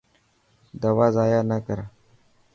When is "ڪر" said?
1.65-1.79